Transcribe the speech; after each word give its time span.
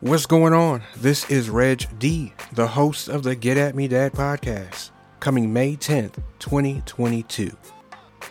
What's 0.00 0.26
going 0.26 0.52
on? 0.52 0.82
This 0.98 1.28
is 1.30 1.48
Reg 1.48 1.86
D, 1.98 2.34
the 2.52 2.66
host 2.66 3.08
of 3.08 3.22
the 3.22 3.34
Get 3.34 3.56
At 3.56 3.74
Me 3.74 3.88
Dad 3.88 4.12
podcast, 4.12 4.90
coming 5.20 5.54
May 5.54 5.74
10th, 5.74 6.22
2022. 6.38 7.50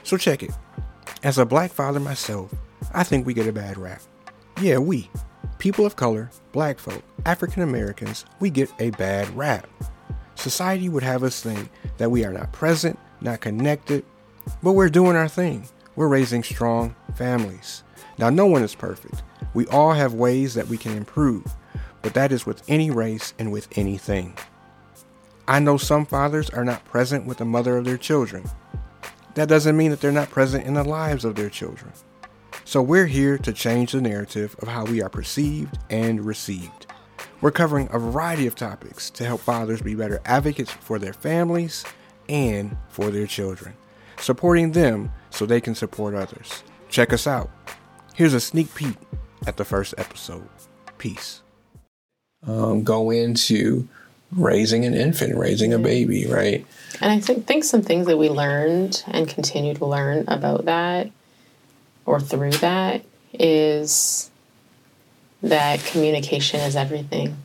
So 0.04 0.16
check 0.16 0.44
it. 0.44 0.52
As 1.24 1.40
a 1.40 1.46
black 1.46 1.72
father 1.72 2.00
myself, 2.00 2.54
I 2.94 3.04
think 3.04 3.26
we 3.26 3.34
get 3.34 3.48
a 3.48 3.52
bad 3.52 3.80
rap. 3.80 4.04
Yeah, 4.62 4.78
we, 4.78 5.10
people 5.58 5.88
of 5.88 5.96
color, 5.96 6.30
black 6.52 6.78
folk, 6.78 7.02
African 7.26 7.64
Americans, 7.64 8.26
we 8.40 8.52
get 8.52 8.72
a 8.78 8.92
bad 8.92 9.28
rap. 9.36 9.68
Society 10.36 10.88
would 10.88 11.02
have 11.02 11.24
us 11.24 11.42
think 11.42 11.72
that 11.98 12.12
we 12.12 12.24
are 12.26 12.32
not 12.32 12.52
present, 12.52 13.00
not 13.22 13.42
connected, 13.42 14.06
but 14.62 14.74
we're 14.74 14.88
doing 14.88 15.16
our 15.16 15.28
thing. 15.28 15.68
We're 15.96 16.10
raising 16.10 16.44
strong 16.44 16.96
families. 17.16 17.84
Now, 18.20 18.30
no 18.30 18.46
one 18.46 18.62
is 18.62 18.76
perfect. 18.76 19.24
We 19.56 19.66
all 19.68 19.94
have 19.94 20.14
ways 20.14 20.54
that 20.56 20.68
we 20.68 20.78
can 20.78 20.98
improve, 20.98 21.46
but 22.02 22.14
that 22.14 22.34
is 22.34 22.46
with 22.46 22.62
any 22.68 22.92
race 22.92 23.34
and 23.40 23.54
with 23.54 23.70
anything. 23.78 24.38
I 25.48 25.60
know 25.60 25.78
some 25.78 26.06
fathers 26.06 26.50
are 26.50 26.66
not 26.66 26.84
present 26.84 27.26
with 27.26 27.38
the 27.38 27.46
mother 27.46 27.78
of 27.78 27.86
their 27.86 27.98
children. 27.98 28.44
That 29.36 29.48
doesn't 29.48 29.78
mean 29.78 29.92
that 29.92 30.02
they're 30.02 30.12
not 30.12 30.30
present 30.30 30.66
in 30.66 30.74
the 30.74 30.84
lives 30.84 31.24
of 31.24 31.36
their 31.36 31.50
children. 31.50 31.94
So 32.66 32.82
we're 32.82 33.06
here 33.06 33.38
to 33.38 33.54
change 33.54 33.94
the 33.94 34.02
narrative 34.02 34.58
of 34.60 34.68
how 34.68 34.84
we 34.86 35.02
are 35.02 35.10
perceived 35.10 35.78
and 35.90 36.26
received. 36.26 36.88
We're 37.40 37.52
covering 37.52 37.88
a 37.92 38.00
variety 38.00 38.48
of 38.48 38.56
topics 38.56 39.10
to 39.12 39.26
help 39.26 39.40
fathers 39.40 39.82
be 39.82 39.96
better 39.96 40.20
advocates 40.26 40.72
for 40.72 41.00
their 41.00 41.14
families 41.14 41.86
and 42.28 42.76
for 42.90 43.10
their 43.10 43.28
children, 43.28 43.76
supporting 44.20 44.74
them 44.74 45.14
so 45.30 45.46
they 45.46 45.62
can 45.62 45.76
support 45.76 46.14
others. 46.14 46.64
Check 46.90 47.14
us 47.14 47.26
out. 47.26 47.50
Here's 48.16 48.34
a 48.34 48.40
sneak 48.40 48.74
peek 48.76 48.96
at 49.46 49.58
the 49.58 49.66
first 49.66 49.94
episode. 49.98 50.48
Peace. 50.98 51.42
Um, 52.46 52.84
go 52.84 53.10
into 53.10 53.88
raising 54.32 54.86
an 54.86 54.94
infant, 54.94 55.38
raising 55.38 55.74
a 55.74 55.80
baby, 55.80 56.26
right? 56.28 56.66
And 57.02 57.12
I 57.12 57.20
think, 57.20 57.46
think 57.48 57.64
some 57.64 57.82
things 57.82 58.08
that 58.08 58.18
we 58.18 58.30
learned 58.30 59.04
and 59.08 59.28
continue 59.28 59.74
to 59.76 59.86
learn 59.86 60.26
about 60.28 60.66
that 60.66 61.10
or 62.06 62.20
through 62.20 62.52
that 62.52 63.04
is 63.34 64.30
that 65.42 65.84
communication 65.86 66.60
is 66.62 66.76
everything. 66.76 67.38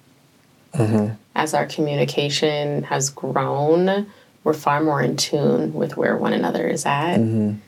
Mm-hmm. 0.75 1.15
As 1.35 1.55
our 1.55 1.67
communication 1.67 2.85
has 2.85 3.11
grown, 3.11 4.07
we're 4.45 4.55
far 4.55 4.83
more 4.83 5.03
in 5.03 5.17
tune 5.17 5.75
with 5.75 5.97
where 5.97 6.17
one 6.17 6.33
another 6.33 6.67
is 6.67 6.87
at. 6.87 7.17
Mm-hmm. 7.19 7.59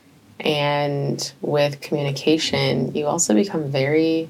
And 0.42 1.32
with 1.40 1.80
communication, 1.80 2.94
you 2.94 3.06
also 3.06 3.32
become 3.34 3.70
very 3.70 4.28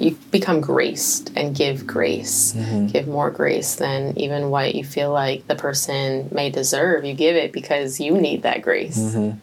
you 0.00 0.18
become 0.30 0.60
graced 0.60 1.30
and 1.36 1.54
give 1.54 1.86
grace, 1.86 2.54
mm-hmm. 2.54 2.86
give 2.86 3.06
more 3.06 3.30
grace 3.30 3.76
than 3.76 4.18
even 4.18 4.50
what 4.50 4.74
you 4.74 4.84
feel 4.84 5.12
like 5.12 5.46
the 5.46 5.54
person 5.54 6.28
may 6.32 6.50
deserve. 6.50 7.04
You 7.04 7.14
give 7.14 7.36
it 7.36 7.52
because 7.52 8.00
you 8.00 8.20
need 8.20 8.42
that 8.42 8.62
grace. 8.62 8.98
Mm-hmm. 8.98 9.38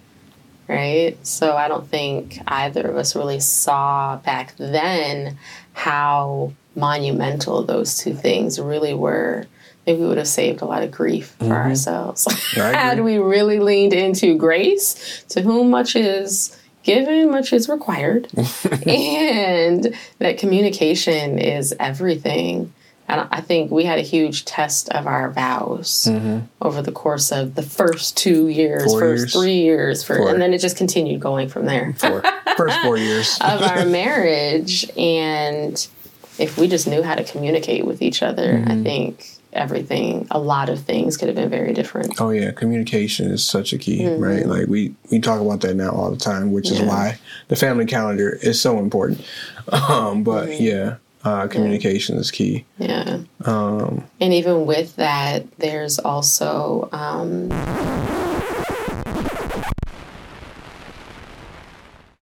Right? 0.70 1.18
So 1.25 1.56
I 1.56 1.70
don't 1.70 1.88
think 1.88 2.40
either 2.45 2.86
of 2.90 2.98
us 2.98 3.16
really 3.16 3.40
saw 3.40 4.18
back 4.18 4.53
then 4.58 5.38
how 5.72 6.52
monumental 6.78 7.64
those 7.64 7.97
two 7.97 8.14
things 8.14 8.59
really 8.59 8.94
were. 8.94 9.45
I 9.45 9.92
think 9.92 10.00
we 10.02 10.08
would 10.08 10.17
have 10.17 10.28
saved 10.28 10.61
a 10.61 10.66
lot 10.66 10.84
of 10.84 10.92
grief 10.92 11.28
for 11.39 11.45
mm-hmm. 11.45 11.53
ourselves 11.53 12.28
I 12.28 12.31
agree. 12.59 12.78
had 12.78 13.00
we 13.03 13.17
really 13.19 13.59
leaned 13.59 13.94
into 13.94 14.38
grace, 14.38 15.23
to 15.30 15.42
whom 15.42 15.69
much 15.69 15.95
is 15.95 16.58
given, 16.84 17.31
much 17.31 17.53
is 17.53 17.69
required, 17.69 18.28
and 18.86 19.95
that 20.19 20.38
communication 20.38 21.39
is 21.39 21.73
everything. 21.80 22.73
And 23.09 23.28
I 23.31 23.39
think 23.39 23.72
we 23.72 23.86
had 23.86 24.00
a 24.00 24.02
huge 24.02 24.44
test 24.44 24.89
of 24.89 25.08
our 25.08 25.31
vows 25.31 26.08
mm-hmm. 26.09 26.39
over 26.62 26.81
the 26.81 26.91
course 26.91 27.31
of 27.31 27.56
the 27.56 27.64
first 27.64 28.17
two 28.17 28.50
years, 28.50 28.84
Four 28.84 29.00
first 29.00 29.22
years. 29.22 29.34
three 29.34 29.57
years, 29.59 30.03
for, 30.03 30.30
and 30.30 30.41
then 30.41 30.53
it 30.53 30.57
just 30.59 30.75
continued 30.75 31.22
going 31.22 31.47
from 31.47 31.66
there 31.66 31.94
For 31.94 32.22
first 32.57 32.78
four 32.81 32.97
years. 33.09 33.38
of 33.40 33.62
our 33.62 33.85
marriage. 33.85 34.90
And 34.97 35.88
if 36.40 36.58
we 36.58 36.68
just 36.68 36.88
knew 36.88 37.02
how 37.02 37.16
to 37.16 37.24
communicate 37.24 37.86
with 37.86 38.02
each 38.02 38.22
other, 38.24 38.64
I 38.68 38.81
think 38.81 39.25
everything, 39.53 40.28
a 40.31 40.40
lot 40.40 40.70
of 40.70 40.80
things 40.81 41.18
could 41.18 41.28
have 41.28 41.36
been 41.36 41.50
very 41.50 41.74
different. 41.74 42.20
Oh 42.22 42.30
yeah, 42.30 42.52
communication 42.52 43.31
is 43.31 43.46
such 43.46 43.74
a 43.74 43.78
key, 43.78 44.08
right? 44.08 44.46
Like 44.46 44.68
we 44.68 44.96
we 45.12 45.20
talk 45.20 45.42
about 45.42 45.62
that 45.62 45.75
now 45.75 45.92
all 45.92 46.12
the 46.12 46.18
time, 46.18 46.52
which 46.52 46.70
is 46.72 46.81
why 46.81 47.18
the 47.48 47.56
family 47.56 47.86
calendar 47.86 48.30
is 48.42 48.59
so 48.62 48.80
important. 48.80 49.25
Um, 49.70 50.24
but 50.24 50.62
yeah, 50.62 50.96
uh, 51.25 51.48
communication 51.48 52.18
is 52.18 52.31
key. 52.31 52.64
Yeah. 52.78 53.19
Um, 53.44 54.06
And 54.22 54.34
even 54.34 54.66
with 54.66 54.96
that, 54.96 55.46
there's 55.59 56.00
also 56.00 56.88
um, 56.94 57.50